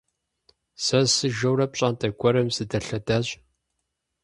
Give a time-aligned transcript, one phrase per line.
[0.83, 3.27] Сэ сыжэурэ пщӏантӏэ гуэрым сыдэлъэдащ.